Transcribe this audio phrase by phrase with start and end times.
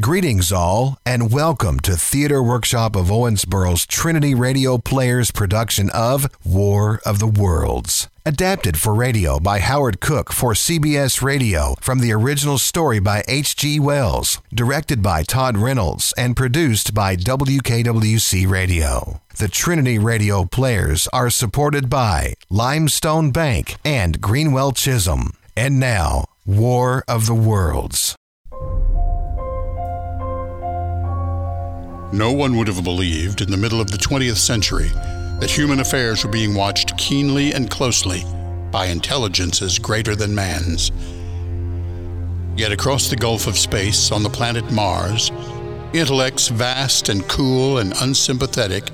[0.00, 7.02] Greetings, all, and welcome to Theater Workshop of Owensboro's Trinity Radio Players production of War
[7.04, 8.08] of the Worlds.
[8.24, 13.80] Adapted for radio by Howard Cook for CBS Radio from the original story by H.G.
[13.80, 19.20] Wells, directed by Todd Reynolds, and produced by WKWC Radio.
[19.36, 25.32] The Trinity Radio Players are supported by Limestone Bank and Greenwell Chisholm.
[25.54, 28.16] And now, War of the Worlds.
[32.12, 34.88] No one would have believed in the middle of the 20th century
[35.40, 38.22] that human affairs were being watched keenly and closely
[38.70, 40.92] by intelligences greater than man's.
[42.54, 45.30] Yet across the gulf of space on the planet Mars,
[45.94, 48.90] intellects vast and cool and unsympathetic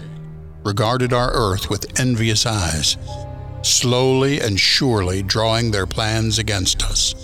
[0.64, 2.96] regarded our Earth with envious eyes,
[3.62, 7.16] slowly and surely drawing their plans against us.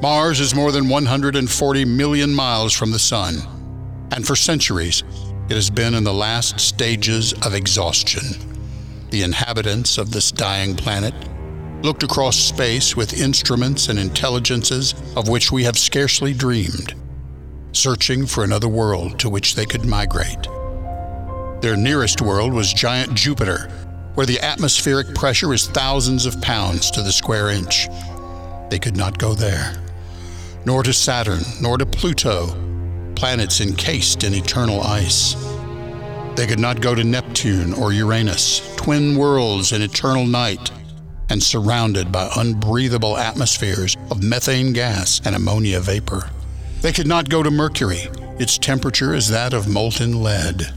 [0.00, 3.61] Mars is more than 140 million miles from the Sun
[4.12, 5.02] and for centuries
[5.48, 8.22] it has been in the last stages of exhaustion.
[9.10, 11.12] The inhabitants of this dying planet
[11.82, 16.94] looked across space with instruments and intelligences of which we have scarcely dreamed,
[17.72, 20.44] searching for another world to which they could migrate.
[21.60, 23.68] Their nearest world was giant Jupiter,
[24.14, 27.88] where the atmospheric pressure is thousands of pounds to the square inch.
[28.70, 29.74] They could not go there,
[30.64, 32.71] nor to Saturn, nor to Pluto,
[33.22, 35.36] planets encased in eternal ice.
[36.34, 40.72] They could not go to Neptune or Uranus, twin worlds in eternal night,
[41.30, 46.30] and surrounded by unbreathable atmospheres of methane gas and ammonia vapor.
[46.80, 48.08] They could not go to Mercury.
[48.40, 50.74] Its temperature is that of molten lead.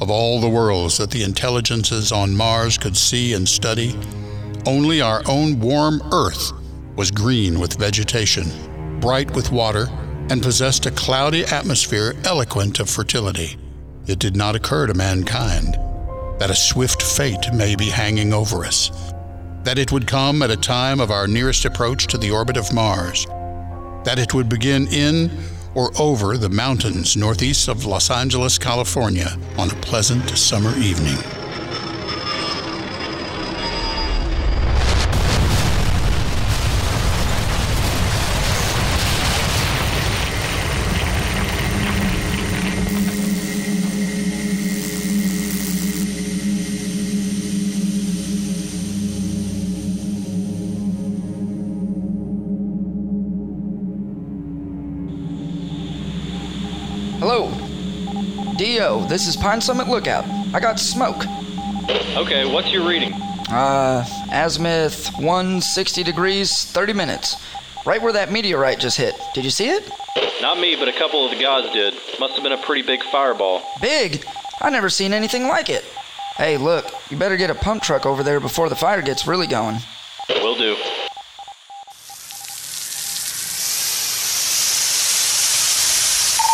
[0.00, 3.94] Of all the worlds that the intelligences on Mars could see and study,
[4.66, 6.50] only our own warm Earth
[6.96, 8.50] was green with vegetation,
[8.98, 9.86] bright with water,
[10.30, 13.56] and possessed a cloudy atmosphere eloquent of fertility.
[14.06, 15.78] It did not occur to mankind
[16.38, 18.90] that a swift fate may be hanging over us,
[19.62, 22.72] that it would come at a time of our nearest approach to the orbit of
[22.72, 23.26] Mars,
[24.04, 25.30] that it would begin in
[25.74, 31.18] or over the mountains northeast of Los Angeles, California, on a pleasant summer evening.
[58.94, 60.24] DO, this is Pine Summit Lookout.
[60.54, 61.24] I got smoke.
[62.16, 63.12] Okay, what's your reading?
[63.50, 67.36] Uh, azimuth 160 degrees, 30 minutes.
[67.84, 69.14] Right where that meteorite just hit.
[69.34, 69.88] Did you see it?
[70.40, 71.94] Not me, but a couple of the guys did.
[72.18, 73.62] Must have been a pretty big fireball.
[73.80, 74.24] Big?
[74.60, 75.84] I never seen anything like it.
[76.36, 79.46] Hey, look, you better get a pump truck over there before the fire gets really
[79.46, 79.76] going.
[80.28, 80.76] Will do.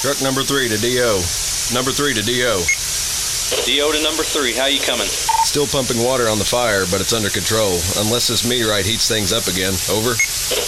[0.02, 1.49] Truck number three to DO.
[1.72, 2.58] Number three to DO.
[3.62, 5.06] DO to number three, how you coming?
[5.46, 7.78] Still pumping water on the fire, but it's under control.
[8.02, 9.74] Unless this meteorite heats things up again.
[9.86, 10.18] Over.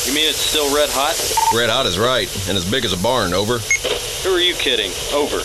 [0.07, 1.19] You mean it's still red hot?
[1.55, 3.35] Red hot is right, and as big as a barn.
[3.35, 3.59] Over.
[3.59, 4.93] Who are you kidding?
[5.13, 5.39] Over.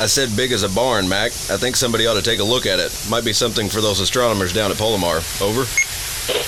[0.00, 1.32] I said big as a barn, Mac.
[1.48, 2.92] I think somebody ought to take a look at it.
[3.08, 5.20] Might be something for those astronomers down at Palomar.
[5.40, 5.64] Over.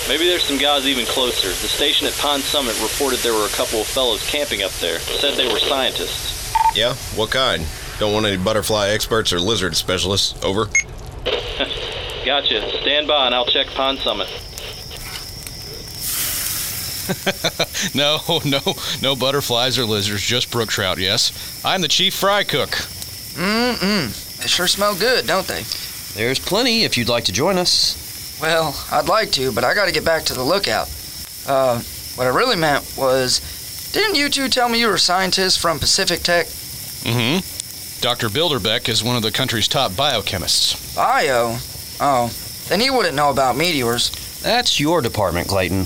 [0.07, 1.49] Maybe there's some guys even closer.
[1.49, 4.99] The station at Pine Summit reported there were a couple of fellows camping up there.
[4.99, 6.53] Said they were scientists.
[6.75, 6.93] Yeah?
[7.15, 7.65] What kind?
[7.99, 10.43] Don't want any butterfly experts or lizard specialists.
[10.43, 10.65] Over.
[12.25, 12.81] Gotcha.
[12.81, 14.29] Stand by and I'll check Pine Summit.
[17.93, 18.59] no, no,
[19.01, 21.61] no butterflies or lizards, just brook trout, yes.
[21.65, 22.69] I'm the chief fry cook.
[22.69, 24.37] Mm-mm.
[24.39, 25.63] They sure smell good, don't they?
[26.13, 28.37] There's plenty if you'd like to join us.
[28.41, 30.87] Well, I'd like to, but I gotta get back to the lookout.
[31.47, 31.81] Uh,
[32.15, 36.21] what I really meant was, didn't you two tell me you were scientists from Pacific
[36.23, 36.45] Tech?
[36.45, 37.52] Mm-hmm.
[38.03, 38.27] Dr.
[38.27, 40.93] Bilderbeck is one of the country's top biochemists.
[40.93, 41.55] Bio?
[42.01, 42.27] Oh,
[42.67, 44.09] then he wouldn't know about meteors.
[44.41, 45.85] That's your department, Clayton.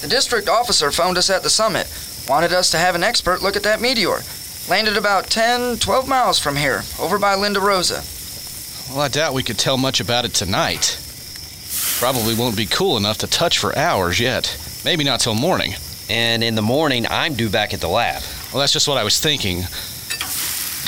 [0.00, 1.92] The district officer phoned us at the summit,
[2.26, 4.20] wanted us to have an expert look at that meteor.
[4.70, 8.02] Landed about 10, 12 miles from here, over by Linda Rosa.
[8.90, 10.98] Well, I doubt we could tell much about it tonight.
[11.98, 14.56] Probably won't be cool enough to touch for hours yet.
[14.86, 15.74] Maybe not till morning.
[16.08, 18.22] And in the morning, I'm due back at the lab.
[18.54, 19.64] Well, that's just what I was thinking.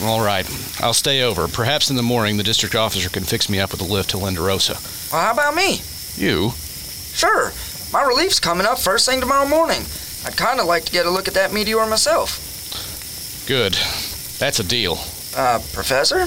[0.02, 0.46] All right,
[0.80, 1.48] I'll stay over.
[1.48, 4.18] Perhaps in the morning the district officer can fix me up with a lift to
[4.18, 4.74] Linda Rosa.
[5.12, 5.80] Well, how about me?
[6.14, 6.52] You?
[7.12, 7.52] Sure.
[7.92, 9.82] My relief's coming up first thing tomorrow morning.
[10.24, 13.44] I'd kind of like to get a look at that meteor myself.
[13.48, 13.74] Good.
[14.38, 14.98] That's a deal.
[15.36, 16.20] Uh, Professor?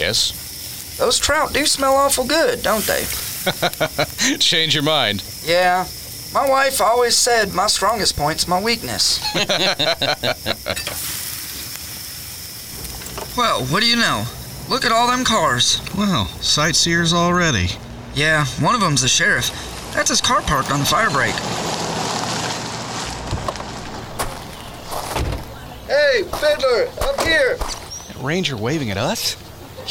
[0.00, 0.96] Yes?
[0.98, 3.04] Those trout do smell awful good, don't they?
[4.38, 5.22] Change your mind.
[5.44, 5.86] Yeah.
[6.34, 9.20] My wife always said my strongest point's my weakness.
[13.36, 14.24] well, what do you know?
[14.68, 15.80] Look at all them cars.
[15.96, 17.68] Well, sightseers already.
[18.14, 19.50] Yeah, one of them's the sheriff.
[19.94, 21.34] That's his car parked on the fire break.
[25.86, 27.56] Hey, Fiddler, up here.
[27.56, 29.36] That ranger waving at us?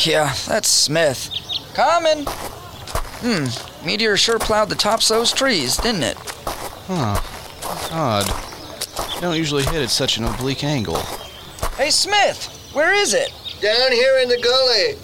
[0.05, 1.31] Yeah, that's Smith.
[1.73, 2.25] Coming.
[2.27, 6.17] Hmm, meteor sure plowed the tops of those trees, didn't it?
[6.87, 7.21] Huh.
[7.91, 8.27] Odd.
[9.15, 10.99] You don't usually hit at such an oblique angle.
[11.77, 13.31] Hey, Smith, where is it?
[13.61, 14.99] Down here in the gully.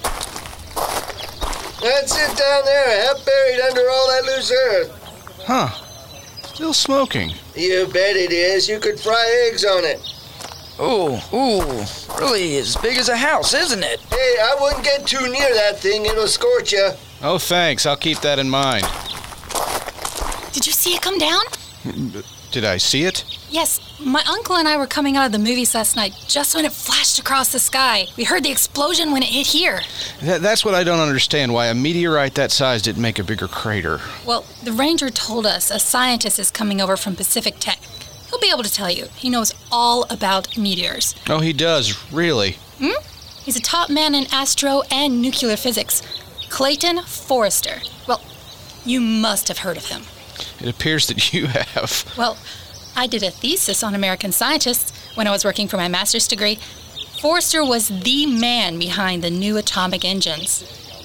[1.81, 4.91] That's it down there, half buried under all that loose earth.
[5.47, 5.69] Huh.
[6.43, 7.31] Still smoking.
[7.55, 8.69] You bet it is.
[8.69, 9.99] You could fry eggs on it.
[10.79, 11.83] Ooh, ooh,
[12.19, 13.99] really as big as a house, isn't it?
[14.09, 16.05] Hey, I wouldn't get too near that thing.
[16.05, 16.91] It'll scorch you.
[17.21, 17.85] Oh, thanks.
[17.85, 18.85] I'll keep that in mind.
[20.53, 21.41] Did you see it come down?
[21.83, 23.23] Mm, Did I see it?
[23.49, 26.65] Yes, my uncle and I were coming out of the movies last night just when
[26.65, 28.07] it flashed across the sky.
[28.17, 29.81] We heard the explosion when it hit here.
[30.19, 31.53] Th- that's what I don't understand.
[31.53, 34.01] Why a meteorite that size didn't make a bigger crater.
[34.25, 37.79] Well, the ranger told us a scientist is coming over from Pacific Tech.
[38.29, 39.07] He'll be able to tell you.
[39.15, 41.15] He knows all about meteors.
[41.29, 42.57] Oh, he does, really.
[42.79, 43.01] Hmm?
[43.43, 46.01] He's a top man in astro and nuclear physics.
[46.49, 47.81] Clayton Forrester.
[48.07, 48.21] Well,
[48.85, 50.03] you must have heard of him.
[50.59, 52.13] It appears that you have.
[52.17, 52.37] Well,
[52.95, 56.59] I did a thesis on American scientists when I was working for my master's degree.
[57.21, 60.63] Forrester was the man behind the new atomic engines.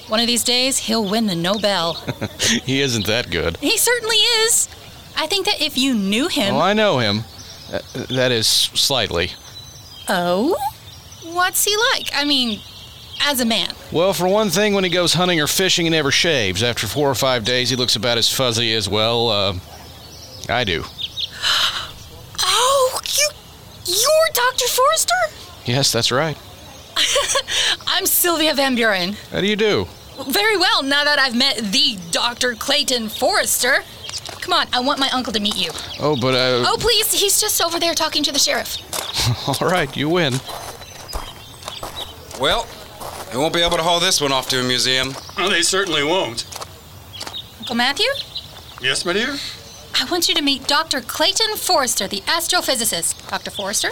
[0.09, 1.95] One of these days, he'll win the Nobel.
[2.41, 3.57] he isn't that good.
[3.59, 4.69] he certainly is.
[5.17, 6.55] I think that if you knew him.
[6.55, 7.25] Oh, I know him.
[7.73, 7.81] Uh,
[8.11, 9.33] that is slightly.
[10.09, 10.57] Oh?
[11.25, 12.11] What's he like?
[12.15, 12.61] I mean,
[13.21, 13.75] as a man.
[13.93, 16.63] Well, for one thing, when he goes hunting or fishing, he never shaves.
[16.63, 19.55] After four or five days, he looks about as fuzzy as, well, uh,
[20.49, 20.85] I do.
[22.49, 23.29] Oh, you.
[23.87, 24.67] You're Dr.
[24.69, 25.15] Forrester?
[25.65, 26.37] Yes, that's right.
[27.87, 29.15] I'm Sylvia Van Buren.
[29.33, 29.87] How do you do?
[30.29, 32.55] Very well, now that I've met the Dr.
[32.55, 33.85] Clayton Forrester.
[34.41, 35.71] Come on, I want my uncle to meet you.
[36.01, 36.65] Oh, but, uh.
[36.67, 38.79] Oh, please, he's just over there talking to the sheriff.
[39.61, 40.35] All right, you win.
[42.41, 42.67] Well,
[43.31, 45.15] they won't be able to haul this one off to a museum.
[45.37, 46.47] Well, they certainly won't.
[47.59, 48.07] Uncle Matthew?
[48.81, 49.37] Yes, my dear?
[49.99, 51.01] I want you to meet Dr.
[51.01, 53.29] Clayton Forrester, the astrophysicist.
[53.29, 53.51] Dr.
[53.51, 53.91] Forrester?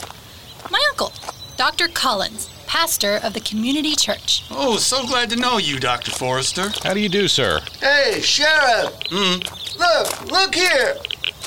[0.70, 1.12] My uncle,
[1.56, 1.88] Dr.
[1.88, 4.44] Collins, pastor of the community church.
[4.50, 6.10] Oh, so glad to know you, Dr.
[6.10, 6.70] Forrester.
[6.82, 7.60] How do you do, sir?
[7.80, 8.94] Hey, Sheriff.
[9.10, 9.40] Hmm.
[9.78, 10.96] Look, look here.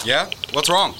[0.03, 0.29] Yeah?
[0.53, 0.95] What's wrong?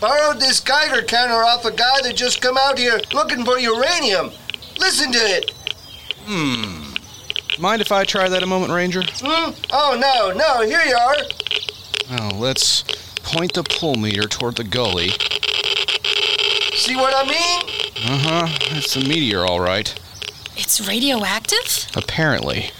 [0.00, 4.30] Borrowed this Geiger counter off a guy that just come out here looking for uranium.
[4.78, 5.52] Listen to it.
[6.32, 6.94] Hmm.
[7.60, 9.02] Mind if I try that a moment, Ranger?
[9.02, 9.50] Hmm?
[9.72, 11.16] Oh, no, no, here you are.
[12.20, 12.84] Oh, let's
[13.24, 15.08] point the pull meter toward the gully.
[16.76, 17.62] See what I mean?
[18.08, 18.76] Uh huh.
[18.76, 19.92] It's a meteor, all right.
[20.56, 21.88] It's radioactive?
[21.96, 22.70] Apparently.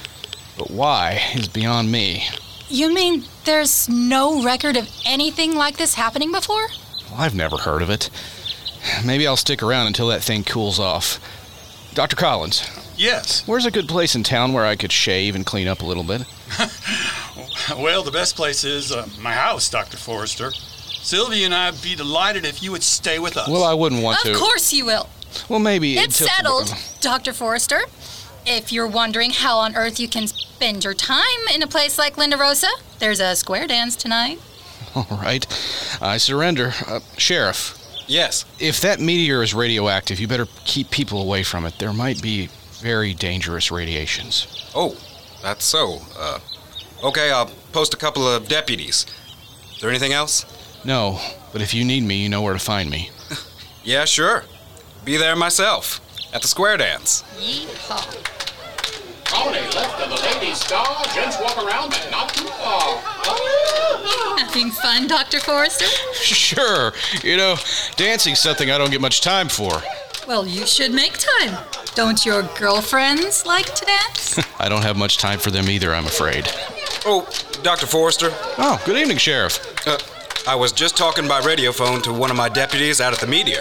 [0.57, 2.23] But why is beyond me.
[2.69, 6.69] You mean there's no record of anything like this happening before?
[7.11, 8.11] Well, I've never heard of it.
[9.05, 11.19] Maybe I'll stick around until that thing cools off.
[11.95, 12.15] Dr.
[12.15, 12.65] Collins,
[13.01, 13.43] Yes.
[13.47, 16.05] where's a good place in town where I could shave and clean up a little
[16.05, 16.23] bit?
[17.77, 19.97] Well, the best place is uh, my house, Dr.
[19.97, 20.51] Forrester.
[21.03, 23.49] Sylvia and I'd be delighted if you would stay with us.
[23.49, 24.33] Well, I wouldn't want of to.
[24.33, 25.09] Of course you will.
[25.49, 25.97] Well, maybe.
[25.97, 27.33] It's until- settled, Dr.
[27.33, 27.81] Forrester.
[28.45, 31.23] If you're wondering how on earth you can spend your time
[31.55, 34.41] in a place like Linda Rosa, there's a square dance tonight.
[34.95, 35.47] All right.
[36.01, 36.73] I surrender.
[36.89, 37.77] Uh, Sheriff,
[38.09, 38.45] Yes.
[38.59, 41.79] if that meteor is radioactive, you better keep people away from it.
[41.79, 42.49] There might be
[42.81, 44.71] very dangerous radiations.
[44.75, 44.97] Oh,
[45.43, 45.99] that's so.
[46.19, 46.39] Uh,
[47.05, 49.07] okay, I'll post a couple of deputies.
[49.75, 50.45] Is there anything else?
[50.85, 51.21] No,
[51.53, 53.11] but if you need me, you know where to find me.
[53.83, 54.45] Yeah, sure.
[55.07, 56.03] Be there myself
[56.35, 57.23] at the square dance.
[57.39, 58.15] Yeehaw.
[59.43, 62.99] Only left of the ladies' star, gents walk around, but not too far.
[64.39, 65.41] Having fun, Dr.
[65.41, 65.87] Forrester?
[66.15, 66.93] Sure.
[67.25, 67.57] You know,
[67.97, 69.81] dancing's something I don't get much time for.
[70.29, 71.57] Well, you should make time.
[71.95, 74.39] Don't your girlfriends like to dance?
[74.61, 76.49] I don't have much time for them either, I'm afraid.
[77.05, 77.29] Oh,
[77.63, 77.87] Dr.
[77.87, 78.29] Forrester.
[78.59, 79.59] Oh, good evening, Sheriff.
[79.87, 79.99] Uh,
[80.47, 83.27] I was just talking by radio phone to one of my deputies out at the
[83.27, 83.61] meteor.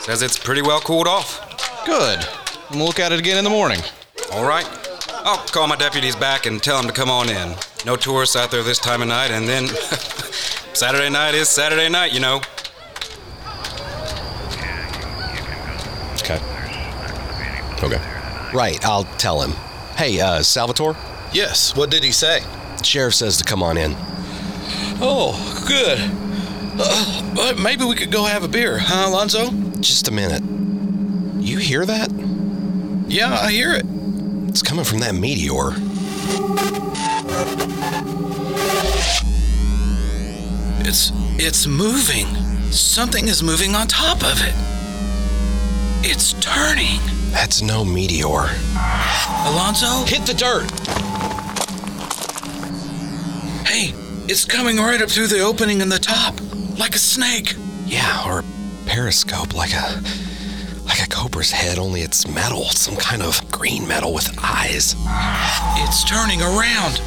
[0.00, 1.84] Says it's pretty well cooled off.
[1.84, 2.26] Good.
[2.70, 3.80] And we'll look at it again in the morning.
[4.32, 4.66] All right.
[5.24, 7.54] I'll call my deputies back and tell them to come on in.
[7.84, 9.66] No tourists out there this time of night, and then
[10.74, 12.40] Saturday night is Saturday night, you know.
[17.82, 18.00] Okay.
[18.54, 19.52] Right, I'll tell him.
[19.96, 20.96] Hey, uh, Salvatore?
[21.32, 22.42] Yes, what did he say?
[22.82, 23.94] Sheriff says to come on in.
[25.00, 25.98] Oh, good.
[26.78, 29.50] Uh, but maybe we could go have a beer, huh, Alonzo?
[29.80, 30.42] Just a minute.
[31.42, 32.10] You hear that?
[33.08, 33.84] Yeah, I hear it.
[34.48, 35.72] It's coming from that meteor.
[40.80, 42.26] It's it's moving.
[42.72, 44.54] Something is moving on top of it.
[46.08, 47.00] It's turning.
[47.36, 48.48] That's no meteor.
[49.44, 50.04] Alonzo?
[50.06, 50.70] Hit the dirt!
[53.68, 53.92] Hey,
[54.26, 56.40] it's coming right up through the opening in the top,
[56.78, 57.54] like a snake.
[57.84, 58.44] Yeah, or a
[58.86, 60.02] periscope, like a
[60.86, 64.96] like a cobra's head, only it's metal, some kind of green metal with eyes.
[65.84, 67.02] It's turning around.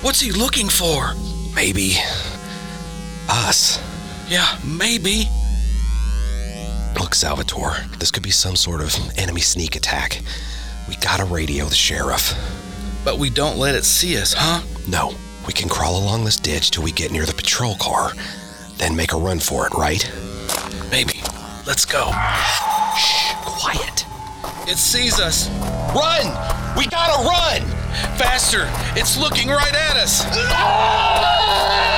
[0.00, 1.12] What's he looking for?
[1.54, 1.96] Maybe
[3.28, 3.78] us.
[4.30, 5.28] Yeah, maybe.
[6.98, 10.20] Look, Salvatore, this could be some sort of enemy sneak attack.
[10.88, 12.34] We gotta radio the sheriff.
[13.04, 14.62] But we don't let it see us, huh?
[14.88, 15.14] No.
[15.46, 18.12] We can crawl along this ditch till we get near the patrol car,
[18.78, 20.10] then make a run for it, right?
[20.90, 21.20] Maybe.
[21.66, 22.10] Let's go.
[22.96, 24.06] Shh, quiet.
[24.66, 25.50] It sees us.
[25.94, 26.26] Run!
[26.78, 27.62] We gotta run!
[28.16, 28.66] Faster!
[28.98, 31.90] It's looking right at us!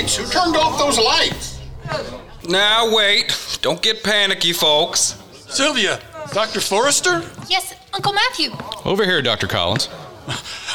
[0.00, 0.16] lights!
[0.16, 1.60] Who turned off those lights?
[2.48, 3.58] Now, wait.
[3.62, 5.22] Don't get panicky, folks.
[5.48, 6.00] Sylvia,
[6.32, 6.60] Dr.
[6.60, 7.22] Forrester?
[7.48, 8.50] Yes, Uncle Matthew.
[8.84, 9.46] Over here, Dr.
[9.46, 9.88] Collins.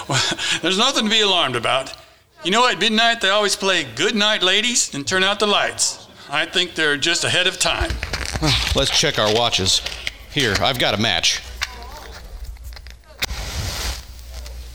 [0.08, 0.22] Well,
[0.62, 1.94] there's nothing to be alarmed about.
[2.44, 6.08] You know, at midnight they always play Good Night Ladies and turn out the lights.
[6.30, 7.92] I think they're just ahead of time.
[8.76, 9.82] Let's check our watches.
[10.32, 11.42] Here, I've got a match.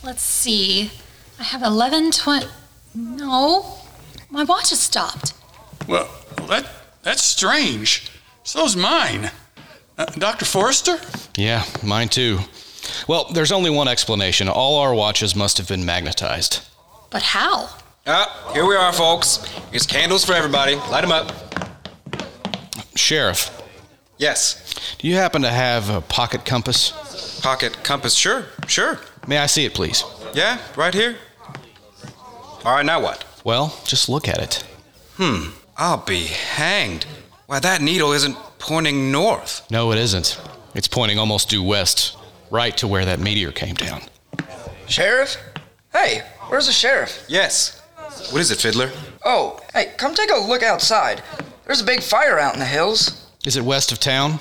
[0.02, 0.90] Let's see.
[1.38, 2.46] I have 11, 20.
[2.94, 3.79] No,
[4.30, 5.32] my watch has stopped.
[5.88, 6.08] Well,
[6.48, 6.66] that
[7.02, 8.10] that's strange.
[8.44, 9.30] So's mine.
[9.98, 10.44] Uh, Dr.
[10.44, 10.98] Forrester?
[11.36, 12.38] Yeah, mine too.
[13.06, 14.48] Well, there's only one explanation.
[14.48, 16.60] All our watches must have been magnetized.
[17.10, 17.68] But how?
[18.06, 19.44] Ah, here we are, folks.
[19.70, 20.76] Here's candles for everybody.
[20.76, 21.32] Light them up.
[22.96, 23.50] Sheriff,
[24.18, 24.74] Yes.
[24.98, 27.40] do you happen to have a pocket compass?
[27.42, 28.14] Pocket compass.
[28.14, 28.98] Sure, sure.
[29.26, 30.04] May I see it, please?
[30.34, 31.16] Yeah, right here.
[32.64, 33.24] All right, now what?
[33.44, 34.64] Well, just look at it.
[35.16, 35.50] Hmm.
[35.76, 37.06] I'll be hanged.
[37.46, 39.66] Why, that needle isn't pointing north.
[39.70, 40.40] No, it isn't.
[40.74, 42.16] It's pointing almost due west,
[42.50, 44.02] right to where that meteor came down.
[44.86, 45.36] Sheriff?
[45.92, 47.24] Hey, where's the sheriff?
[47.28, 47.80] Yes.
[48.30, 48.90] What is it, Fiddler?
[49.24, 51.22] Oh, hey, come take a look outside.
[51.64, 53.30] There's a big fire out in the hills.
[53.44, 54.38] Is it west of town?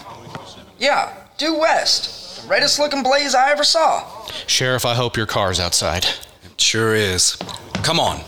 [0.78, 2.42] Yeah, due west.
[2.44, 4.06] The reddest looking blaze I ever saw.
[4.48, 6.06] Sheriff, I hope your car's outside.
[6.44, 7.38] It sure is.
[7.76, 8.22] Come on.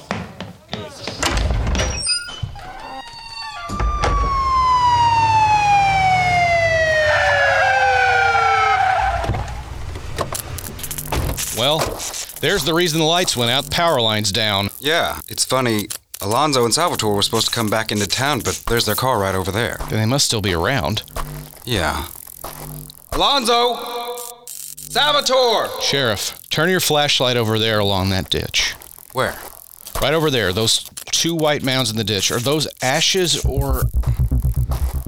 [11.61, 11.77] Well,
[12.39, 13.69] there's the reason the lights went out.
[13.69, 14.71] Power line's down.
[14.79, 15.89] Yeah, it's funny.
[16.19, 19.35] Alonzo and Salvatore were supposed to come back into town, but there's their car right
[19.35, 19.77] over there.
[19.87, 21.03] Then they must still be around.
[21.63, 22.07] Yeah.
[23.11, 23.77] Alonzo!
[24.47, 25.69] Salvatore!
[25.83, 28.73] Sheriff, turn your flashlight over there along that ditch.
[29.13, 29.37] Where?
[30.01, 32.31] Right over there, those two white mounds in the ditch.
[32.31, 33.83] Are those ashes or.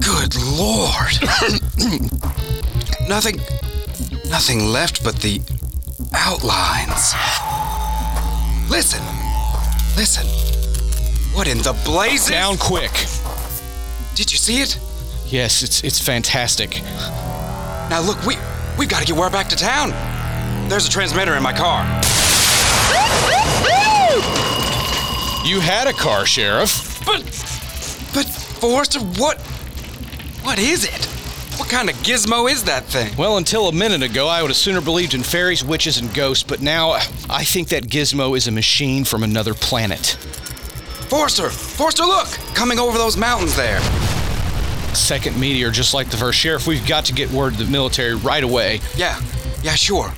[0.00, 1.20] Good lord!
[3.08, 3.40] nothing.
[4.30, 5.40] Nothing left but the
[6.12, 7.14] outlines.
[8.70, 9.02] Listen!
[9.96, 10.26] Listen!
[11.36, 12.30] What in the blazes?
[12.30, 12.92] Down quick!
[14.14, 14.78] Did you see it?
[15.26, 16.82] Yes, it's it's fantastic.
[17.90, 18.36] Now look, we
[18.78, 19.90] we've got to get where back to town.
[20.68, 21.84] There's a transmitter in my car.
[25.44, 27.04] You had a car, Sheriff.
[27.04, 27.22] But
[28.14, 28.26] but
[28.60, 29.40] Forrester, what
[30.42, 31.13] what is it?
[31.56, 33.16] What kind of gizmo is that thing?
[33.16, 36.42] Well, until a minute ago, I would have sooner believed in fairies, witches, and ghosts,
[36.42, 36.92] but now
[37.30, 40.18] I think that gizmo is a machine from another planet.
[41.08, 41.50] Forrester!
[41.50, 42.26] Forrester, look!
[42.54, 43.80] Coming over those mountains there.
[44.94, 46.38] Second meteor, just like the first.
[46.38, 48.80] Sheriff, we've got to get word to the military right away.
[48.96, 49.20] Yeah,
[49.62, 50.12] yeah, sure.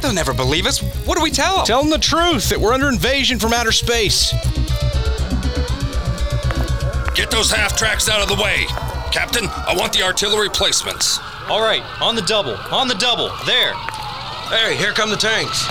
[0.00, 0.80] They'll never believe us.
[1.06, 1.66] What do we tell them?
[1.66, 4.32] Tell them the truth that we're under invasion from outer space.
[7.14, 8.66] Get those half tracks out of the way.
[9.16, 11.20] Captain, I want the artillery placements.
[11.48, 13.30] All right, on the double, on the double.
[13.46, 13.72] There.
[14.52, 15.64] Hey, here come the tanks.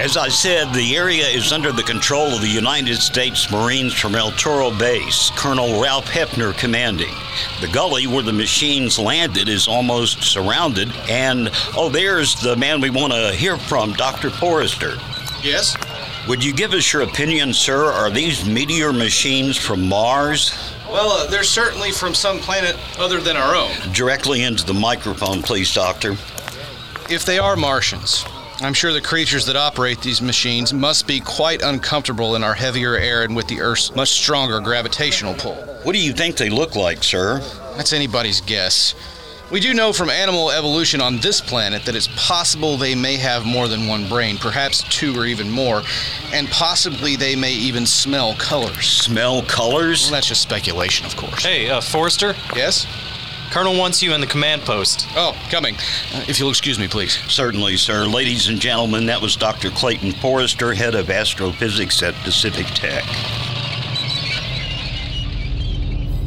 [0.00, 4.14] As I said, the area is under the control of the United States Marines from
[4.14, 7.14] El Toro Base, Colonel Ralph Hefner commanding.
[7.60, 12.88] The gully where the machines landed is almost surrounded, and oh, there's the man we
[12.88, 14.30] want to hear from, Dr.
[14.30, 14.94] Forrester.
[15.42, 15.76] Yes?
[16.28, 17.86] Would you give us your opinion, sir?
[17.86, 20.56] Are these meteor machines from Mars?
[20.88, 23.72] Well, uh, they're certainly from some planet other than our own.
[23.92, 26.12] Directly into the microphone, please, Doctor.
[27.10, 28.24] If they are Martians,
[28.60, 32.94] I'm sure the creatures that operate these machines must be quite uncomfortable in our heavier
[32.94, 35.56] air and with the Earth's much stronger gravitational pull.
[35.82, 37.40] What do you think they look like, sir?
[37.76, 38.94] That's anybody's guess.
[39.52, 43.44] We do know from animal evolution on this planet that it's possible they may have
[43.44, 45.82] more than one brain, perhaps two or even more,
[46.32, 48.86] and possibly they may even smell colors.
[48.86, 50.04] Smell colors?
[50.04, 51.44] Well, that's just speculation, of course.
[51.44, 52.34] Hey, uh, Forrester?
[52.56, 52.86] Yes?
[53.50, 55.06] Colonel wants you in the command post.
[55.16, 55.74] Oh, coming.
[56.14, 57.18] Uh, if you'll excuse me, please.
[57.30, 58.06] Certainly, sir.
[58.06, 59.68] Ladies and gentlemen, that was Dr.
[59.68, 63.04] Clayton Forrester, head of astrophysics at Pacific Tech.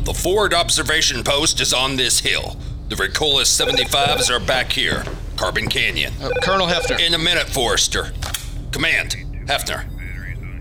[0.04, 2.56] The forward observation post is on this hill.
[2.88, 5.04] The recoilless 75s are back here,
[5.38, 6.14] Carbon Canyon.
[6.22, 7.00] Uh, Colonel Hefner.
[7.00, 8.12] In a minute, Forrester.
[8.72, 9.16] Command,
[9.48, 9.86] Hefner.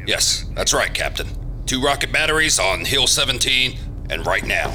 [0.06, 1.28] Yes, that's right, Captain.
[1.66, 3.76] Two rocket batteries on Hill 17,
[4.08, 4.70] and right now.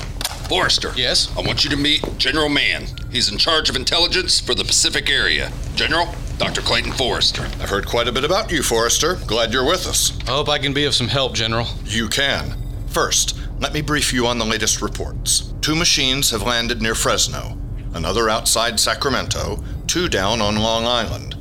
[0.48, 0.91] Forrester.
[0.96, 1.36] Yes?
[1.36, 2.86] I want you to meet General Mann.
[3.12, 5.51] He's in charge of intelligence for the Pacific area.
[5.74, 6.62] General, Dr.
[6.62, 7.44] Clayton Forrester.
[7.62, 9.15] I've heard quite a bit about you, Forrester.
[9.25, 10.15] Glad you're with us.
[10.27, 11.65] I hope I can be of some help, General.
[11.86, 12.56] You can.
[12.88, 15.54] First, let me brief you on the latest reports.
[15.62, 17.58] Two machines have landed near Fresno,
[17.94, 21.36] another outside Sacramento, two down on Long Island.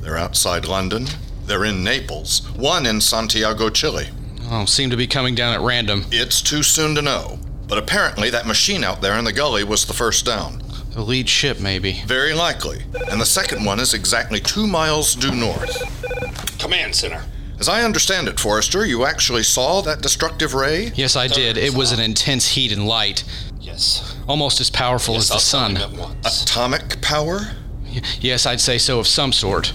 [0.00, 1.06] They're outside London,
[1.46, 4.08] they're in Naples, one in Santiago, Chile.
[4.50, 6.06] Oh, seem to be coming down at random.
[6.10, 9.84] It's too soon to know, but apparently that machine out there in the gully was
[9.84, 10.62] the first down.
[10.92, 12.02] The lead ship, maybe.
[12.06, 12.82] Very likely.
[13.10, 16.58] And the second one is exactly two miles due north.
[16.58, 17.22] Command Center.
[17.60, 20.92] As I understand it, Forrester, you actually saw that destructive ray?
[20.94, 21.56] Yes, I did.
[21.58, 23.24] It was an intense heat and light.
[23.60, 24.16] Yes.
[24.28, 25.74] Almost as powerful yes, as the sun.
[25.74, 26.42] tell him at once.
[26.44, 27.40] Atomic power?
[27.84, 29.72] Y- yes, I'd say so of some sort.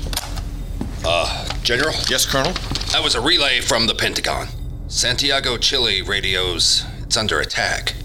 [1.06, 1.93] Uh, General?
[2.10, 2.54] Yes, Colonel?
[2.93, 4.48] That was a relay from the Pentagon.
[4.88, 6.86] Santiago, Chile radios.
[7.02, 7.96] It's under attack.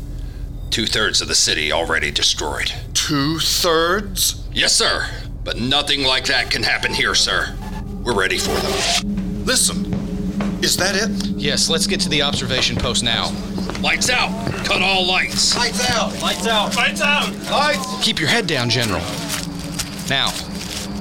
[0.70, 2.72] Two thirds of the city already destroyed.
[2.94, 4.44] Two thirds?
[4.52, 5.06] Yes, sir.
[5.44, 7.56] But nothing like that can happen here, sir.
[8.02, 9.17] We're ready for them.
[9.48, 9.90] Listen.
[10.62, 11.26] Is that it?
[11.28, 13.30] Yes, let's get to the observation post now.
[13.80, 14.28] Lights out!
[14.66, 15.56] Cut all lights!
[15.56, 16.12] Lights out!
[16.20, 16.76] Lights out!
[16.76, 17.34] Lights out!
[17.50, 18.04] Lights!
[18.04, 19.00] Keep your head down, General.
[20.10, 20.28] Now,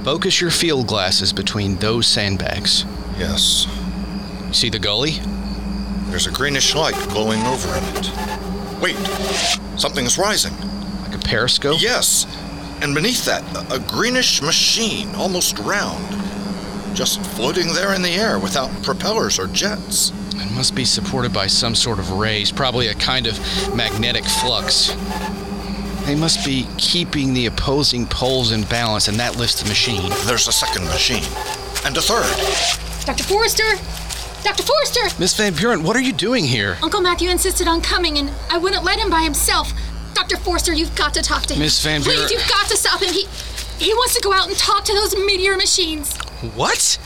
[0.05, 2.85] focus your field glasses between those sandbags.
[3.19, 3.67] Yes.
[4.53, 5.19] See the gully?
[6.05, 8.11] There's a greenish light glowing over in it.
[8.81, 8.95] Wait,
[9.77, 10.53] something's rising.
[11.01, 11.81] Like a periscope?
[11.81, 12.25] Yes.
[12.81, 16.17] And beneath that, a, a greenish machine, almost round.
[16.97, 20.11] Just floating there in the air without propellers or jets.
[20.33, 23.37] It must be supported by some sort of rays, probably a kind of
[23.75, 24.95] magnetic flux.
[26.07, 30.09] They must be keeping the opposing poles in balance, and that lifts the machine.
[30.25, 31.21] There's a second machine.
[31.85, 32.25] And a third.
[33.05, 33.23] Dr.
[33.25, 33.75] Forrester!
[34.41, 34.63] Dr.
[34.63, 35.21] Forrester!
[35.21, 36.79] Miss Van Buren, what are you doing here?
[36.81, 39.71] Uncle Matthew insisted on coming, and I wouldn't let him by himself.
[40.15, 40.37] Dr.
[40.37, 41.59] Forrester, you've got to talk to him.
[41.59, 43.13] Miss Van Buren- Please, you've got to stop him.
[43.13, 43.27] He
[43.77, 46.17] he wants to go out and talk to those meteor machines.
[46.55, 46.97] What?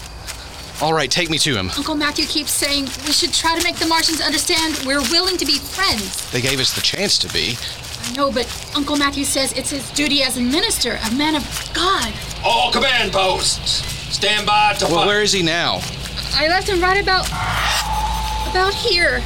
[0.81, 1.69] All right, take me to him.
[1.77, 5.45] Uncle Matthew keeps saying we should try to make the Martians understand we're willing to
[5.45, 6.29] be friends.
[6.31, 7.55] They gave us the chance to be.
[8.03, 11.43] I know, but Uncle Matthew says it's his duty as a minister, a man of
[11.73, 12.11] God.
[12.43, 13.85] All command posts!
[14.13, 15.05] Stand by to Well, fire.
[15.07, 15.81] where is he now?
[16.33, 17.27] I left him right about
[18.49, 19.21] about here.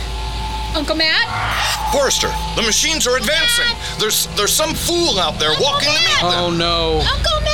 [0.76, 1.24] Uncle Matt?
[1.94, 3.66] Forrester, the machines are advancing.
[3.98, 6.34] There's there's some fool out there walking to meet them.
[6.34, 7.00] Oh no.
[7.00, 7.45] Uncle Matt!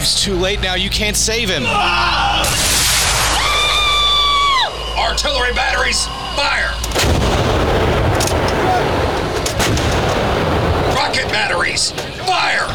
[0.00, 0.74] It's too late now.
[0.74, 1.64] You can't save him.
[1.66, 2.44] Ah!
[4.96, 6.06] Artillery batteries,
[6.36, 6.72] fire!
[10.94, 11.90] Rocket batteries,
[12.26, 12.68] fire!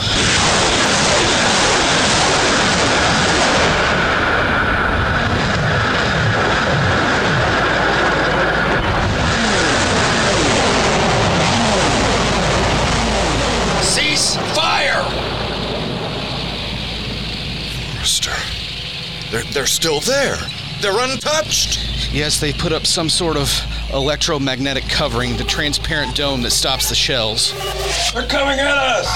[13.81, 15.03] Cease fire!
[18.03, 18.31] Forrester,
[19.33, 20.37] they're they're still there.
[20.79, 22.13] They're untouched.
[22.13, 23.49] Yes, they put up some sort of
[23.91, 27.51] electromagnetic covering, the transparent dome that stops the shells.
[28.13, 29.07] They're coming at us!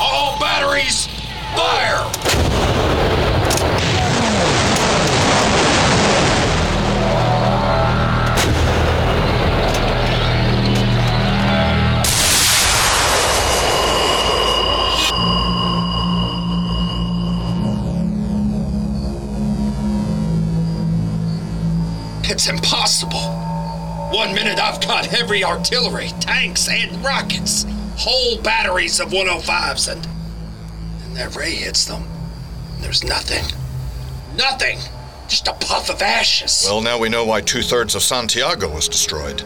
[0.00, 1.06] All batteries,
[1.54, 2.51] fire!
[22.42, 23.20] It's impossible.
[24.10, 27.64] One minute I've got heavy artillery, tanks, and rockets.
[27.98, 30.04] Whole batteries of 105s, and
[31.04, 32.02] and that ray hits them.
[32.80, 33.44] There's nothing.
[34.36, 34.80] Nothing!
[35.28, 36.66] Just a puff of ashes.
[36.68, 39.42] Well, now we know why two thirds of Santiago was destroyed.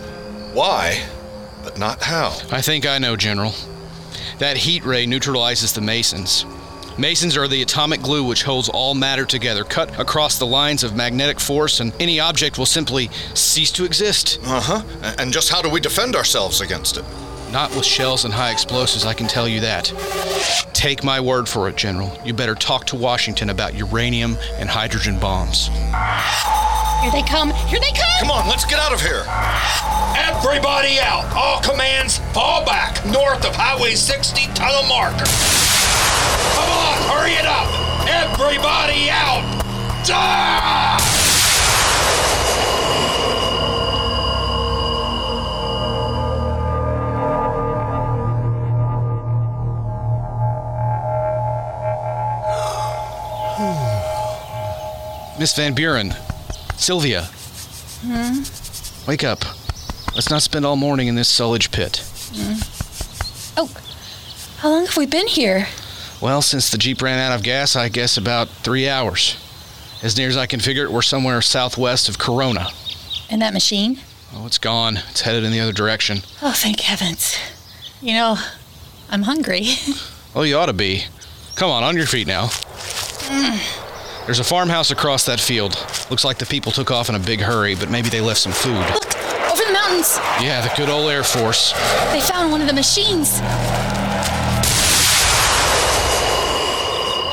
[0.55, 1.05] Why,
[1.63, 2.39] but not how.
[2.51, 3.53] I think I know, General.
[4.39, 6.47] That heat ray neutralizes the mesons.
[6.99, 9.65] Mesons are the atomic glue which holds all matter together.
[9.65, 14.39] Cut across the lines of magnetic force, and any object will simply cease to exist.
[14.45, 15.15] Uh huh.
[15.19, 17.05] And just how do we defend ourselves against it?
[17.53, 19.93] Not with shells and high explosives, I can tell you that.
[20.73, 22.19] Take my word for it, General.
[22.25, 25.69] You better talk to Washington about uranium and hydrogen bombs.
[25.69, 27.51] Here they come.
[27.69, 28.21] Here they come.
[28.21, 29.25] Come on, let's get out of here.
[30.17, 31.31] Everybody out!
[31.37, 35.27] All commands, fall back north of Highway 60 tunnel marker.
[36.55, 37.69] Come on, hurry it up!
[38.09, 39.43] Everybody out!
[40.09, 41.03] Ah!
[55.39, 56.15] Miss Van Buren,
[56.77, 57.23] Sylvia,
[58.03, 58.43] Hmm?
[59.09, 59.45] wake up.
[60.15, 61.99] Let's not spend all morning in this sullage pit.
[62.35, 62.55] Hmm?
[63.57, 63.71] Oh,
[64.59, 65.67] how long have we been here?
[66.21, 69.37] Well, since the Jeep ran out of gas, I guess about three hours.
[70.03, 72.69] As near as I can figure it, we're somewhere southwest of Corona.
[73.31, 73.99] And that machine?
[74.35, 74.99] Oh, it's gone.
[75.11, 76.19] It's headed in the other direction.
[76.43, 77.37] Oh, thank heavens.
[78.01, 78.37] You know,
[79.11, 79.67] I'm hungry.
[80.35, 81.03] Oh, you ought to be.
[81.55, 82.49] Come on, on your feet now.
[82.49, 84.27] Mm.
[84.27, 85.73] There's a farmhouse across that field.
[86.11, 88.53] Looks like the people took off in a big hurry, but maybe they left some
[88.53, 88.77] food.
[88.93, 89.17] Look,
[89.51, 90.19] Over the mountains.
[90.43, 91.73] Yeah, the good old Air Force.
[92.13, 93.41] They found one of the machines.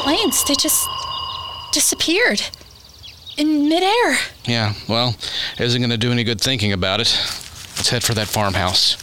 [0.03, 0.85] Planes, they just
[1.71, 2.41] disappeared
[3.37, 4.17] in midair.
[4.43, 5.15] Yeah, well,
[5.57, 7.07] isn't going to do any good thinking about it.
[7.77, 8.97] Let's head for that farmhouse.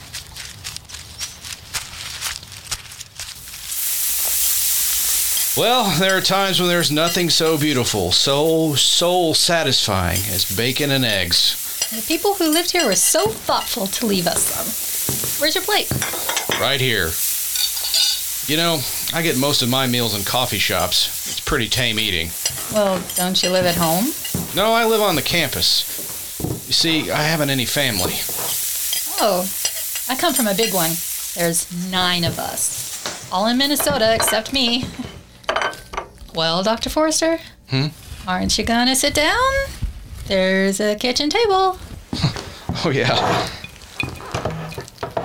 [5.56, 11.06] Well, there are times when there's nothing so beautiful, so soul satisfying as bacon and
[11.06, 11.88] eggs.
[11.90, 15.40] The people who lived here were so thoughtful to leave us some.
[15.40, 15.90] Where's your plate?
[16.60, 17.10] Right here.
[18.46, 18.80] You know,
[19.14, 21.06] I get most of my meals in coffee shops.
[21.30, 22.30] It's pretty tame eating.
[22.72, 24.06] Well, don't you live at home?
[24.56, 25.84] No, I live on the campus.
[26.66, 28.14] You see, I haven't any family.
[29.22, 29.42] Oh,
[30.08, 30.90] I come from a big one.
[31.36, 33.30] There's nine of us.
[33.30, 34.84] All in Minnesota except me.
[36.34, 36.90] Well, Dr.
[36.90, 37.38] Forrester,
[37.70, 37.88] Hmm?
[38.26, 39.52] aren't you gonna sit down?
[40.26, 41.78] There's a kitchen table.
[42.84, 43.48] Oh, yeah.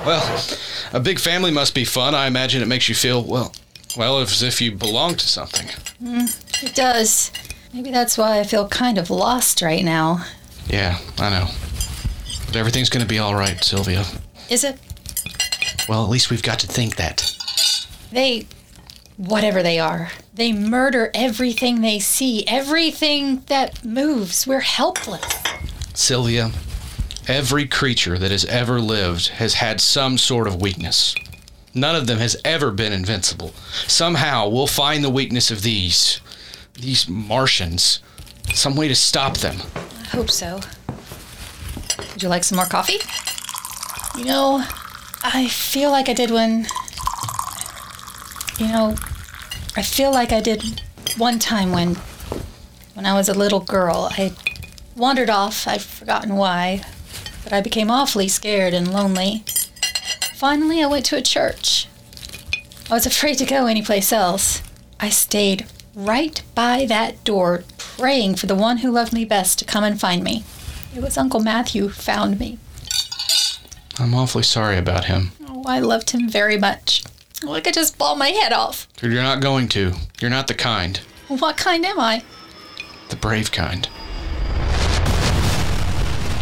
[0.06, 0.46] Well,
[0.94, 2.14] a big family must be fun.
[2.14, 3.52] I imagine it makes you feel, well,
[3.98, 5.68] well, as if you belong to something.
[6.04, 7.32] Mm, it does.
[7.74, 10.24] Maybe that's why I feel kind of lost right now.
[10.68, 11.48] Yeah, I know.
[12.46, 14.06] But everything's gonna be all right, Sylvia.
[14.50, 14.80] Is it?
[15.90, 17.32] Well, at least we've got to think that.
[18.12, 18.48] They,
[19.18, 24.46] whatever they are, they murder everything they see, everything that moves.
[24.46, 25.26] We're helpless.
[25.94, 26.52] Sylvia,
[27.28, 31.16] every creature that has ever lived has had some sort of weakness.
[31.74, 33.54] None of them has ever been invincible.
[33.88, 36.22] Somehow we'll find the weakness of these,
[36.74, 38.00] these Martians,
[38.54, 39.58] some way to stop them.
[39.76, 40.62] I hope so.
[42.14, 43.00] Would you like some more coffee?
[44.18, 44.64] You know,
[45.24, 46.68] I feel like I did when.
[48.58, 48.96] You know,
[49.76, 50.82] I feel like I did
[51.18, 51.98] one time when.
[52.94, 54.08] When I was a little girl.
[54.12, 54.32] I
[54.96, 56.82] wandered off, I've forgotten why,
[57.46, 59.46] but I became awfully scared and lonely.
[60.34, 61.88] Finally, I went to a church.
[62.90, 64.62] I was afraid to go anyplace else.
[65.00, 69.66] I stayed right by that door, praying for the one who loved me best to
[69.66, 70.44] come and find me.
[70.96, 72.58] It was Uncle Matthew who found me.
[74.00, 75.32] I'm awfully sorry about him.
[75.48, 77.04] Oh, I loved him very much.
[77.46, 78.88] Oh, I could just bawl my head off.
[79.02, 79.94] You're not going to.
[80.20, 81.00] You're not the kind.
[81.28, 82.24] What kind am I?
[83.10, 83.88] The brave kind.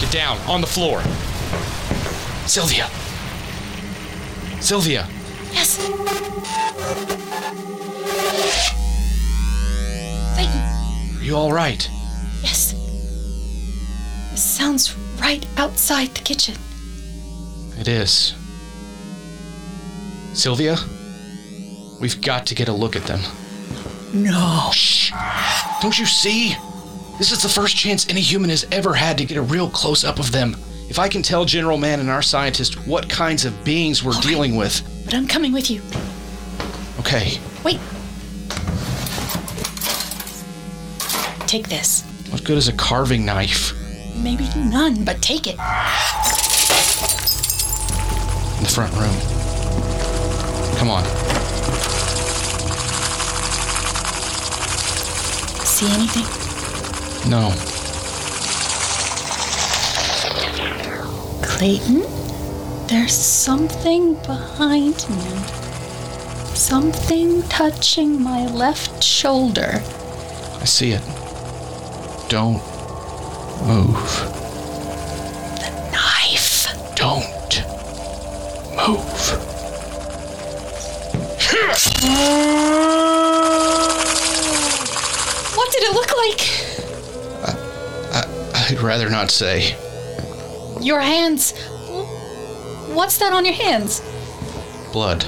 [0.04, 1.02] Get down, on the floor.
[2.46, 2.89] Sylvia.
[4.60, 5.08] Sylvia.
[5.54, 5.78] Yes.
[10.36, 11.18] Satan.
[11.18, 11.89] Are you all right?
[12.42, 12.74] Yes.
[14.34, 16.56] It sounds right outside the kitchen.
[17.80, 18.36] It is.
[20.34, 20.76] Sylvia,
[22.02, 23.22] we've got to get a look at them.
[24.13, 24.70] No.
[24.74, 25.13] Shh.
[25.82, 26.58] Don't you see?
[27.17, 30.04] This is the first chance any human has ever had to get a real close
[30.04, 30.56] up of them.
[30.89, 34.56] If I can tell General Mann and our scientists what kinds of beings we're dealing
[34.56, 34.82] with.
[35.06, 35.82] But I'm coming with you.
[36.99, 37.80] Okay, Wait.
[41.47, 42.04] Take this.
[42.32, 43.73] what good is a carving knife?
[44.15, 45.54] maybe none, but take it.
[45.54, 45.58] In
[48.63, 49.15] the front room.
[50.78, 51.04] Come on.
[55.65, 56.43] See anything?
[57.30, 57.54] No.
[61.42, 62.02] Clayton?
[62.88, 65.38] There's something behind me.
[66.54, 69.82] Something touching my left shoulder.
[70.60, 71.02] I see it.
[72.28, 72.62] Don't
[73.66, 74.12] move.
[75.62, 76.68] The knife.
[76.96, 77.64] Don't
[78.76, 79.12] move.
[88.84, 89.76] Rather not say.
[90.82, 91.54] Your hands.
[92.93, 94.02] What's that on your hands?
[94.91, 95.26] Blood.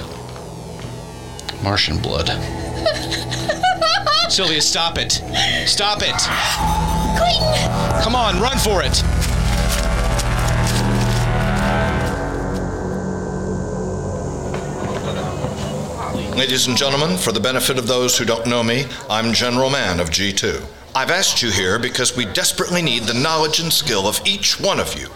[1.62, 2.28] Martian blood.
[4.28, 5.12] Sylvia, stop it.
[5.66, 6.14] Stop it.
[7.16, 8.02] Clayton!
[8.02, 9.02] Come on, run for it.
[16.36, 20.00] Ladies and gentlemen, for the benefit of those who don't know me, I'm General Mann
[20.00, 20.75] of G2.
[20.96, 24.80] I've asked you here because we desperately need the knowledge and skill of each one
[24.80, 25.08] of you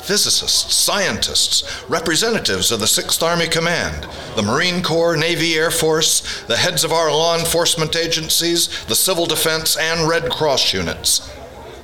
[0.00, 6.58] physicists, scientists, representatives of the 6th Army Command, the Marine Corps, Navy, Air Force, the
[6.58, 11.28] heads of our law enforcement agencies, the Civil Defense, and Red Cross units.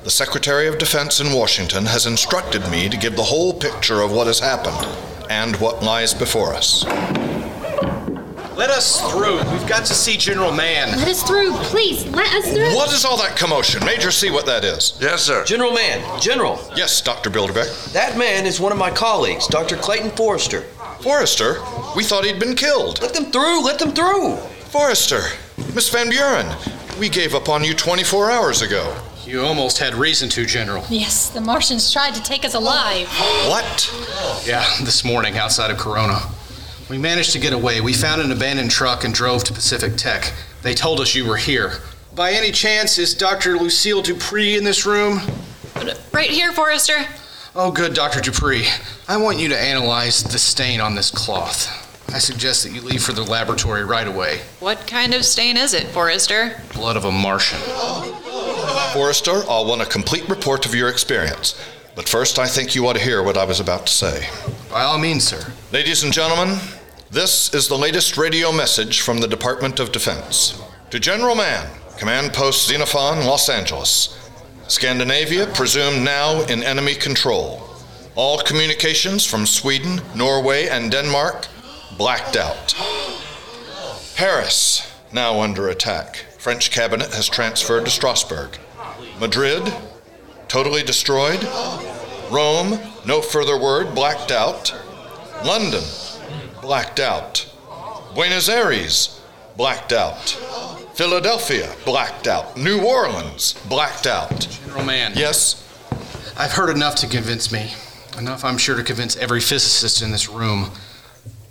[0.05, 4.13] The Secretary of Defense in Washington has instructed me to give the whole picture of
[4.13, 4.87] what has happened
[5.29, 6.85] and what lies before us.
[8.61, 9.39] Let us through.
[9.53, 10.95] We've got to see General Mann.
[10.99, 12.05] Let us through, please.
[12.09, 12.75] Let us through.
[12.75, 13.83] What is all that commotion?
[13.87, 14.99] Major, see what that is.
[15.01, 15.47] Yes, sir.
[15.47, 16.21] General Mann.
[16.21, 16.61] General.
[16.77, 17.31] Yes, Dr.
[17.31, 17.95] Bilderbeck.
[17.95, 19.77] That man is one of my colleagues, Dr.
[19.77, 20.61] Clayton Forrester.
[21.01, 21.55] Forrester?
[21.97, 23.01] We thought he'd been killed.
[23.01, 23.65] Let them through.
[23.65, 24.37] Let them through.
[24.69, 25.23] Forrester.
[25.75, 26.47] Miss Van Buren.
[26.99, 28.95] We gave up on you 24 hours ago.
[29.25, 30.85] You almost had reason to, General.
[30.91, 33.09] Yes, the Martians tried to take us alive.
[33.49, 33.91] What?
[34.47, 36.21] Yeah, this morning outside of Corona.
[36.91, 37.81] We managed to get away.
[37.81, 40.33] We found an abandoned truck and drove to Pacific Tech.
[40.63, 41.75] They told us you were here.
[42.17, 43.57] By any chance, is Dr.
[43.57, 45.21] Lucille Dupree in this room?
[46.13, 47.07] Right here, Forrester.
[47.55, 48.21] Oh, good, Dr.
[48.21, 48.67] Dupree.
[49.07, 51.87] I want you to analyze the stain on this cloth.
[52.13, 54.41] I suggest that you leave for the laboratory right away.
[54.59, 56.61] What kind of stain is it, Forrester?
[56.75, 57.61] Blood of a Martian.
[58.93, 61.55] Forrester, I'll want a complete report of your experience.
[61.95, 64.29] But first, I think you ought to hear what I was about to say.
[64.69, 65.53] By all means, sir.
[65.73, 66.59] Ladies and gentlemen,
[67.11, 70.61] this is the latest radio message from the Department of Defense.
[70.91, 71.69] To General Mann,
[71.99, 74.17] Command Post Xenophon, Los Angeles.
[74.69, 77.69] Scandinavia presumed now in enemy control.
[78.15, 81.49] All communications from Sweden, Norway, and Denmark
[81.99, 82.75] blacked out.
[84.15, 86.17] Paris, now under attack.
[86.39, 88.57] French cabinet has transferred to Strasbourg.
[89.19, 89.75] Madrid,
[90.47, 91.43] totally destroyed.
[92.31, 94.73] Rome, no further word, blacked out.
[95.45, 95.83] London,
[96.63, 97.47] blacked out.
[98.15, 99.21] Buenos Aires,
[99.57, 100.31] blacked out.
[100.95, 102.57] Philadelphia, blacked out.
[102.57, 104.49] New Orleans, blacked out.
[104.65, 105.13] General Mann.
[105.15, 105.67] Yes?
[106.37, 107.73] I've heard enough to convince me.
[108.19, 110.71] Enough, I'm sure, to convince every physicist in this room.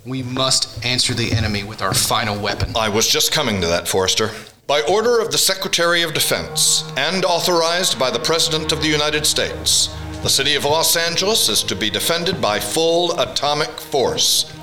[0.04, 2.72] We must answer the enemy with our final weapon.
[2.76, 4.30] I was just coming to that, Forrester.
[4.66, 9.26] By order of the Secretary of Defense and authorized by the President of the United
[9.26, 9.88] States,
[10.22, 14.54] the city of Los Angeles is to be defended by full atomic force.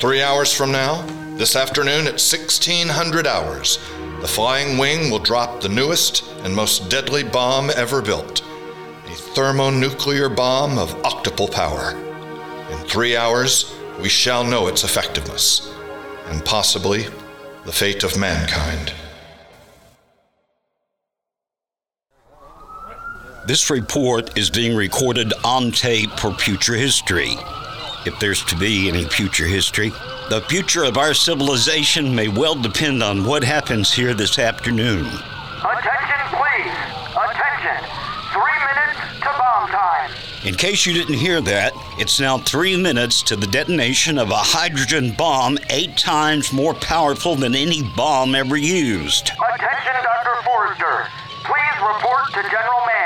[0.00, 1.02] Three hours from now,
[1.36, 3.78] this afternoon at 1600 hours,
[4.20, 8.42] the Flying Wing will drop the newest and most deadly bomb ever built
[9.08, 11.96] a thermonuclear bomb of octuple power.
[12.70, 15.72] In three hours, we shall know its effectiveness
[16.26, 17.06] and possibly
[17.64, 18.92] the fate of mankind.
[23.46, 27.36] This report is being recorded on tape for future history.
[28.06, 29.90] If there's to be any future history,
[30.30, 35.06] the future of our civilization may well depend on what happens here this afternoon.
[35.06, 36.72] Attention, please.
[37.10, 37.84] Attention.
[38.32, 40.10] Three minutes to bomb time.
[40.44, 44.36] In case you didn't hear that, it's now three minutes to the detonation of a
[44.36, 49.30] hydrogen bomb eight times more powerful than any bomb ever used.
[49.30, 50.42] Attention, Dr.
[50.44, 51.08] Forrester.
[51.42, 52.97] Please report to General Mann.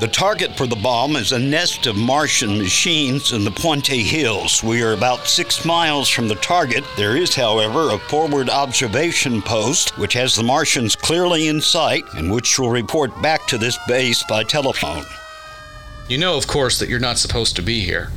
[0.00, 4.60] The target for the bomb is a nest of Martian machines in the Puente Hills.
[4.62, 6.84] We are about six miles from the target.
[6.96, 12.32] There is, however, a forward observation post which has the Martians clearly in sight and
[12.32, 15.04] which will report back to this base by telephone.
[16.08, 18.10] You know, of course, that you're not supposed to be here.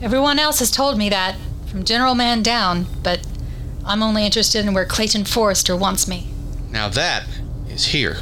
[0.00, 3.26] Everyone else has told me that, from General Mann down, but
[3.84, 6.28] I'm only interested in where Clayton Forrester wants me.
[6.70, 7.26] Now that
[7.68, 8.18] is here.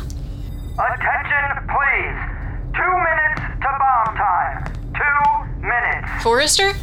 [6.29, 6.75] Forrester?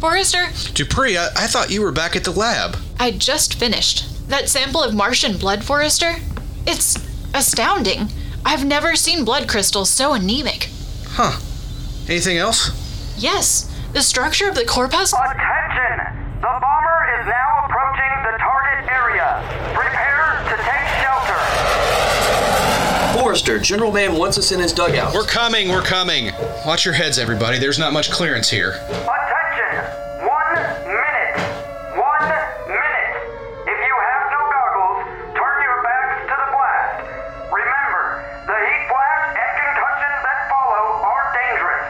[0.00, 0.46] Forrester?
[0.74, 2.76] Dupree, I, I thought you were back at the lab.
[2.98, 4.28] I just finished.
[4.28, 6.16] That sample of Martian blood, Forrester?
[6.66, 6.98] It's
[7.32, 8.08] astounding.
[8.44, 10.70] I've never seen blood crystals so anemic.
[11.10, 11.38] Huh.
[12.08, 12.72] Anything else?
[13.16, 15.12] Yes, the structure of the corpus.
[15.12, 16.40] Attention!
[16.42, 19.38] The bomber is now approaching the target area.
[19.72, 21.38] Prepare to take shelter.
[23.30, 25.14] Forrester, General Mann wants us in his dugout.
[25.14, 26.32] We're coming, we're coming.
[26.66, 27.60] Watch your heads, everybody.
[27.60, 28.70] There's not much clearance here.
[28.72, 29.86] Attention!
[30.26, 31.38] One minute.
[31.94, 33.12] One minute.
[33.70, 35.06] If you have no goggles,
[35.38, 37.06] turn your backs to the blast.
[37.54, 41.86] Remember, the heat flash and concussions that follow are dangerous.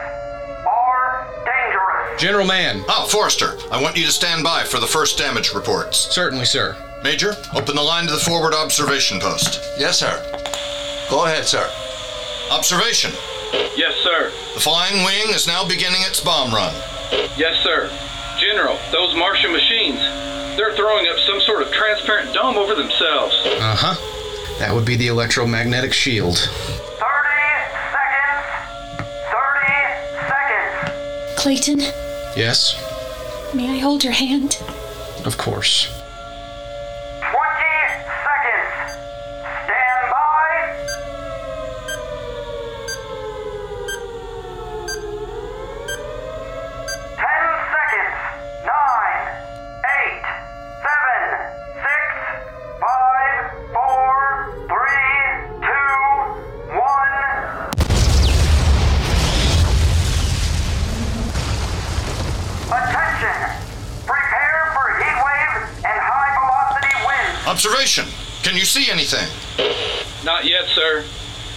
[0.69, 2.21] Are dangerous.
[2.21, 2.83] General Mann.
[2.87, 5.97] Ah, Forrester, I want you to stand by for the first damage reports.
[6.13, 6.77] Certainly, sir.
[7.03, 9.59] Major, open the line to the forward observation post.
[9.79, 10.21] Yes, sir.
[11.11, 11.69] Go ahead, sir.
[12.49, 13.11] Observation.
[13.75, 14.31] Yes, sir.
[14.55, 16.73] The flying wing is now beginning its bomb run.
[17.37, 17.91] Yes, sir.
[18.39, 19.99] General, those Martian machines,
[20.57, 23.35] they're throwing up some sort of transparent dome over themselves.
[23.45, 23.95] Uh huh.
[24.59, 26.37] That would be the electromagnetic shield.
[26.37, 26.47] 30
[27.91, 28.47] seconds.
[29.31, 31.41] 30 seconds.
[31.41, 31.79] Clayton,
[32.37, 32.75] Yes,
[33.53, 34.57] may I hold your hand?
[35.25, 35.89] of course.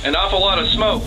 [0.05, 1.07] An awful lot of smoke.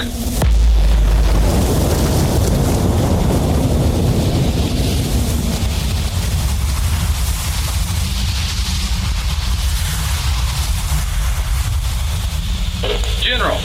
[13.22, 13.60] General.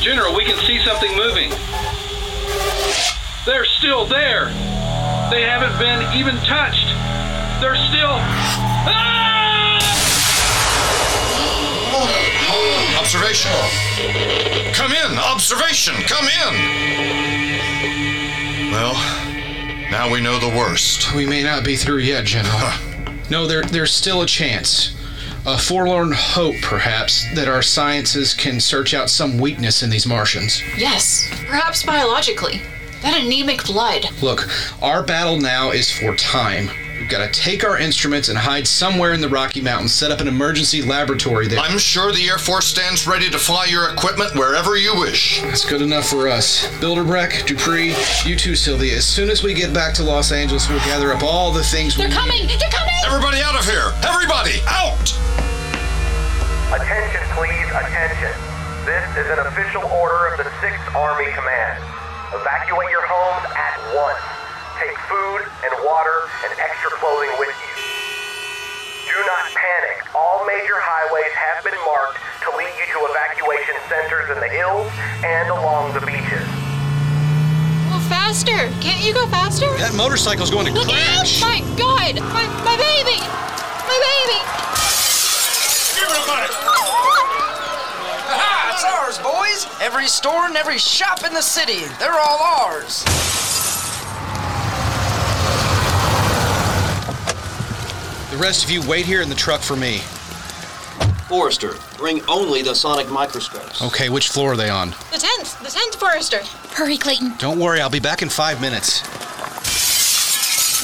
[0.00, 1.48] General, we can see something moving.
[3.46, 4.48] They're still there.
[5.30, 6.88] They haven't been even touched.
[7.62, 8.18] They're still.
[8.84, 9.85] Ah!
[13.16, 13.50] Observation.
[14.74, 15.18] Come in.
[15.18, 15.94] Observation.
[16.06, 16.54] Come in.
[18.70, 18.92] Well,
[19.90, 21.14] now we know the worst.
[21.14, 22.72] We may not be through yet, General.
[23.30, 24.94] no, there, there's still a chance.
[25.46, 30.60] A forlorn hope, perhaps, that our sciences can search out some weakness in these Martians.
[30.76, 32.60] Yes, perhaps biologically.
[33.00, 34.10] That anemic blood.
[34.20, 34.46] Look,
[34.82, 36.68] our battle now is for time.
[36.98, 40.20] We've got to take our instruments and hide somewhere in the Rocky Mountains, set up
[40.20, 41.58] an emergency laboratory there.
[41.58, 45.42] I'm sure the Air Force stands ready to fly your equipment wherever you wish.
[45.42, 46.66] That's good enough for us.
[46.80, 48.96] Bilderbeck, Dupree, you too, Sylvia.
[48.96, 51.96] As soon as we get back to Los Angeles, we'll gather up all the things
[51.96, 52.46] They're we coming!
[52.46, 52.94] They're coming!
[53.04, 53.92] Everybody out of here!
[54.02, 55.12] Everybody out!
[56.72, 58.32] Attention, please, attention.
[58.88, 61.78] This is an official order of the 6th Army Command.
[62.32, 64.35] Evacuate your homes at once.
[64.76, 67.72] Take food and water and extra clothing with you.
[69.08, 70.04] Do not panic.
[70.14, 74.92] All major highways have been marked to lead you to evacuation centers in the hills
[75.24, 76.44] and along the beaches.
[77.88, 78.68] Well, faster!
[78.84, 79.72] Can't you go faster?
[79.80, 81.40] That motorcycle's going to Look crash.
[81.40, 81.48] out!
[81.48, 82.20] My God!
[82.36, 83.16] My, my baby!
[83.88, 84.38] My baby!
[85.96, 86.52] Give it a minute!
[88.28, 88.76] Aha!
[88.76, 89.64] It's ours, boys!
[89.80, 93.00] Every store and every shop in the city, they're all ours.
[98.36, 100.00] The rest of you wait here in the truck for me.
[101.26, 103.80] Forrester, bring only the sonic microscopes.
[103.80, 104.90] Okay, which floor are they on?
[105.10, 105.58] The tenth!
[105.60, 106.40] The tenth, Forrester!
[106.74, 107.32] Hurry, Clayton.
[107.38, 109.00] Don't worry, I'll be back in five minutes.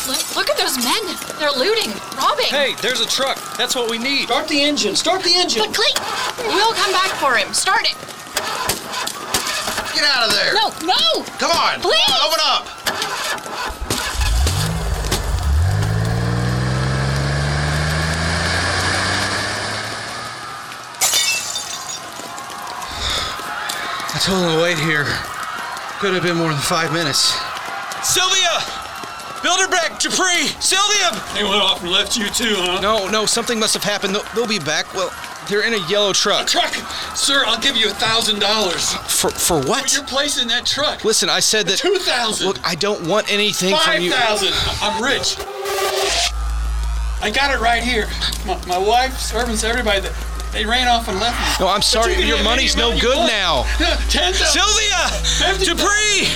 [0.09, 1.05] Look, look at those men!
[1.39, 2.47] They're looting, robbing!
[2.47, 3.37] Hey, there's a truck.
[3.59, 4.29] That's what we need.
[4.29, 4.97] Start the engine!
[4.97, 5.61] Start the engine!
[5.61, 6.57] But Clayton!
[6.57, 7.53] We'll come back for him.
[7.53, 7.99] Start it!
[9.95, 10.55] Get out of there!
[10.55, 11.23] No, no!
[11.37, 11.83] Come on!
[11.83, 12.17] Please!
[12.25, 12.82] Open up!
[24.15, 25.05] I told him to wait here.
[26.01, 27.33] Could have been more than five minutes.
[28.03, 28.61] Sylvia!
[29.43, 31.11] Bilderbeck, Dupree, Sylvia!
[31.35, 32.81] They went off and left you too, huh?
[32.81, 34.15] No, no, something must have happened.
[34.15, 34.93] They'll, they'll be back.
[34.95, 35.11] Well,
[35.49, 36.47] they're in a yellow truck.
[36.47, 36.73] Truck!
[37.17, 38.93] Sir, I'll give you a thousand dollars.
[39.09, 39.93] For for what?
[39.95, 41.05] You're placing that truck.
[41.05, 41.79] Listen, I said that.
[41.79, 42.47] Two thousand.
[42.47, 44.13] Look, I don't want anything from you.
[44.13, 44.53] thousand.
[44.81, 45.37] I'm rich.
[47.21, 48.07] I got it right here.
[48.47, 50.09] My, my wife, servants, everybody.
[50.53, 51.65] They ran off and left me.
[51.65, 52.15] No, I'm sorry.
[52.15, 53.33] you Your money's no money good want.
[53.33, 53.63] now.
[54.09, 54.61] Ten thousand.
[54.61, 55.65] Sylvia!
[55.65, 56.29] Dupree!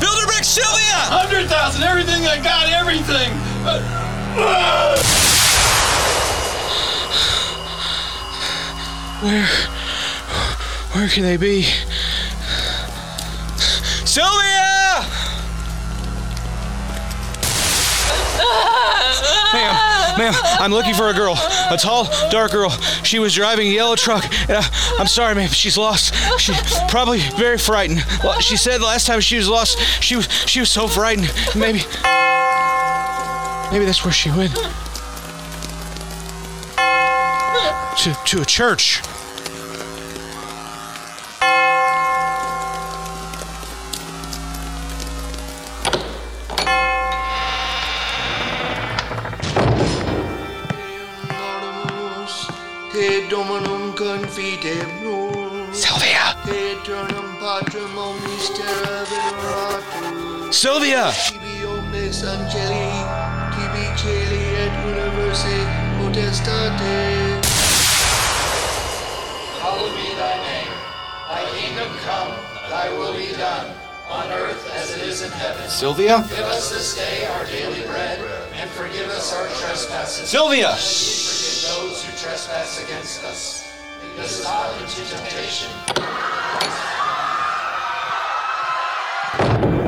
[0.00, 0.96] Bilderbeck Sylvia!
[1.12, 1.82] Hundred thousand.
[1.82, 2.68] Everything I got.
[2.72, 3.30] Everything.
[9.20, 9.46] Where,
[10.92, 11.62] where can they be?
[14.04, 15.04] Sylvia!
[19.52, 19.74] Ma'am,
[20.18, 21.34] ma'am, I'm looking for a girl.
[21.70, 22.70] A tall, dark girl.
[23.04, 24.24] She was driving a yellow truck.
[24.48, 25.48] And I, I'm sorry, ma'am.
[25.48, 26.14] She's lost.
[26.38, 26.56] She's
[26.88, 28.04] probably very frightened.
[28.40, 31.32] She said last time she was lost, she was she was so frightened.
[31.54, 31.78] Maybe,
[33.72, 34.54] maybe that's where she went.
[38.02, 39.02] To to a church.
[53.30, 54.90] Dominum confidem
[55.72, 56.34] Sylvia!
[56.48, 60.52] Eternum patrem omnis terra veneratur.
[60.52, 61.12] Sylvia!
[61.12, 62.90] Tibi omnes angeli,
[63.54, 65.54] tibi celi et universe
[66.00, 67.38] potestate.
[69.62, 70.74] Hallowed be thy name.
[71.30, 72.32] Thy kingdom come,
[72.68, 73.70] thy will be done,
[74.10, 75.68] on earth as it is in heaven.
[75.68, 76.24] Sylvia?
[76.28, 78.18] Give us this day our daily bread,
[78.54, 80.28] and forgive us our trespasses.
[80.28, 80.74] Sylvia!
[82.20, 83.72] Trespass against us.
[84.02, 85.70] Lead us not into temptation.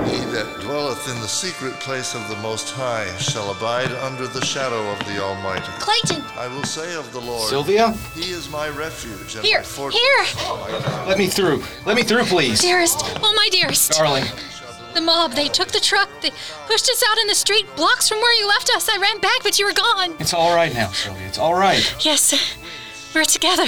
[0.07, 4.45] He that dwelleth in the secret place of the Most High shall abide under the
[4.45, 5.73] shadow of the Almighty.
[5.81, 6.23] Clayton!
[6.37, 7.93] I will say of the Lord, Sylvia?
[8.15, 10.01] He is my refuge and Here, my fortress.
[10.01, 11.07] here!
[11.09, 11.65] Let me through.
[11.85, 12.61] Let me through, please.
[12.61, 13.91] Dearest, oh my dearest.
[13.93, 14.25] Darling.
[14.95, 16.31] The mob, they took the truck, they
[16.67, 18.89] pushed us out in the street, blocks from where you left us.
[18.89, 20.15] I ran back, but you were gone.
[20.19, 21.27] It's all right now, Sylvia.
[21.29, 21.95] It's all right.
[22.05, 22.35] Yes,
[23.15, 23.67] we're together.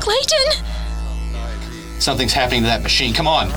[0.00, 0.64] Clayton!
[2.00, 3.14] Something's happening to that machine.
[3.14, 3.48] Come on.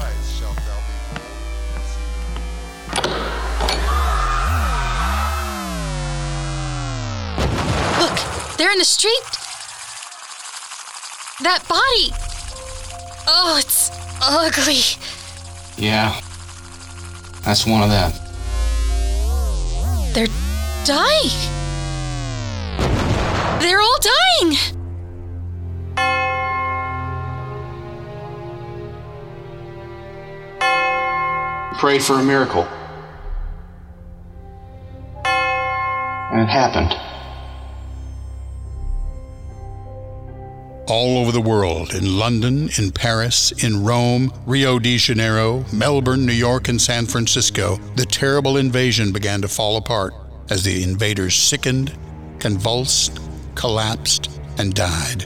[8.00, 9.39] Look, they're in the street.
[11.42, 12.12] That body.
[13.26, 13.90] Oh, it's
[14.22, 14.82] ugly.
[15.78, 16.20] Yeah.
[17.46, 18.12] That's one of them.
[20.14, 20.28] They're
[20.84, 21.30] dying.
[23.62, 23.98] They're all
[24.42, 24.58] dying.
[31.80, 32.68] Prayed for a miracle.
[36.32, 36.94] And it happened.
[40.90, 46.34] All over the world in London, in Paris, in Rome, Rio de Janeiro, Melbourne, New
[46.34, 50.14] York, and San Francisco, the terrible invasion began to fall apart
[50.50, 51.96] as the invaders sickened,
[52.40, 53.20] convulsed,
[53.56, 55.26] collapsed, and died.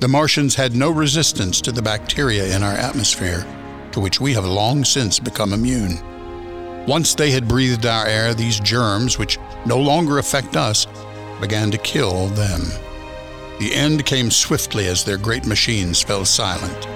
[0.00, 3.44] The Martians had no resistance to the bacteria in our atmosphere,
[3.92, 5.98] to which we have long since become immune.
[6.86, 10.86] Once they had breathed our air, these germs, which no longer affect us,
[11.40, 12.62] began to kill them.
[13.58, 16.86] The end came swiftly as their great machines fell silent.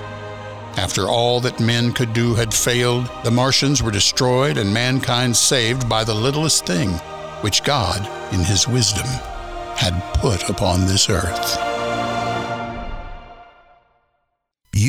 [0.79, 5.89] After all that men could do had failed, the Martians were destroyed and mankind saved
[5.89, 6.91] by the littlest thing
[7.43, 9.07] which God, in His wisdom,
[9.77, 11.72] had put upon this earth.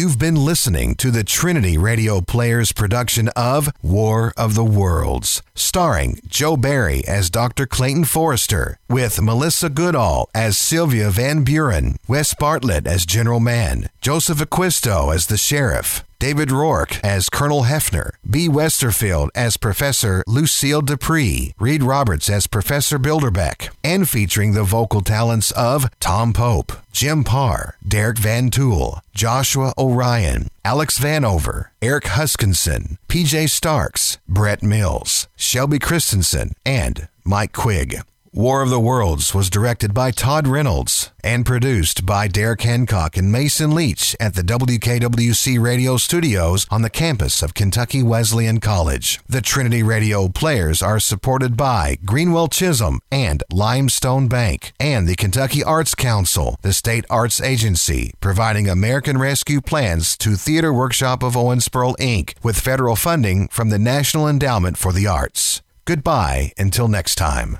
[0.03, 6.19] You've been listening to the Trinity Radio Players production of War of the Worlds, starring
[6.27, 7.65] Joe Barry as Dr.
[7.65, 14.39] Clayton Forrester, with Melissa Goodall as Sylvia Van Buren, Wes Bartlett as General Mann, Joseph
[14.39, 18.47] Aquisto as the Sheriff, David Rourke as Colonel Hefner, B.
[18.47, 25.51] Westerfield as Professor Lucille Dupree, Reed Roberts as Professor Bilderbeck, and featuring the vocal talents
[25.51, 33.49] of Tom Pope, Jim Parr, Derek Van Tool, Joshua Orion, Alex Vanover, Eric Huskinson, PJ
[33.49, 37.99] Starks, Brett Mills, Shelby Christensen, and Mike Quigg.
[38.35, 43.31] War of the Worlds was directed by Todd Reynolds and produced by Derek Hancock and
[43.31, 49.19] Mason Leach at the WKWC radio studios on the campus of Kentucky Wesleyan College.
[49.29, 55.63] The Trinity Radio players are supported by Greenwell Chisholm and Limestone Bank and the Kentucky
[55.63, 61.95] Arts Council, the state arts agency, providing American Rescue Plans to Theater Workshop of Owensboro,
[61.97, 65.61] Inc., with federal funding from the National Endowment for the Arts.
[65.85, 67.59] Goodbye until next time.